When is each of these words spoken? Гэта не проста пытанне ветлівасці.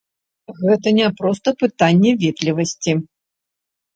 Гэта 0.61 0.87
не 0.99 1.09
проста 1.19 1.47
пытанне 1.61 2.11
ветлівасці. 2.23 2.91